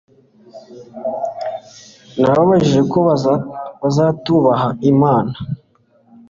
[2.19, 2.97] Nabajije ko
[3.89, 5.35] bazubaha Imana